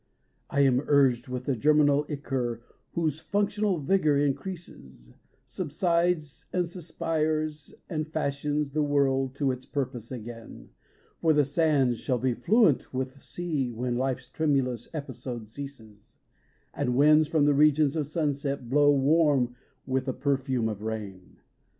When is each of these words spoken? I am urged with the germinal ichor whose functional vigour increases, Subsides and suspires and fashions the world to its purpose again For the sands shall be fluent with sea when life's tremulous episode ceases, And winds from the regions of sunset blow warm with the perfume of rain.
I 0.49 0.61
am 0.61 0.81
urged 0.87 1.27
with 1.27 1.45
the 1.45 1.55
germinal 1.55 2.07
ichor 2.09 2.63
whose 2.93 3.19
functional 3.19 3.77
vigour 3.77 4.17
increases, 4.17 5.13
Subsides 5.45 6.47
and 6.51 6.67
suspires 6.67 7.75
and 7.87 8.07
fashions 8.11 8.71
the 8.71 8.81
world 8.81 9.35
to 9.35 9.51
its 9.51 9.67
purpose 9.67 10.11
again 10.11 10.69
For 11.19 11.33
the 11.33 11.45
sands 11.45 11.99
shall 11.99 12.17
be 12.17 12.33
fluent 12.33 12.91
with 12.91 13.21
sea 13.21 13.71
when 13.71 13.95
life's 13.95 14.25
tremulous 14.27 14.89
episode 14.91 15.47
ceases, 15.47 16.17
And 16.73 16.95
winds 16.95 17.27
from 17.27 17.45
the 17.45 17.53
regions 17.53 17.95
of 17.95 18.07
sunset 18.07 18.71
blow 18.71 18.89
warm 18.91 19.55
with 19.85 20.05
the 20.05 20.13
perfume 20.13 20.67
of 20.67 20.81
rain. 20.81 21.37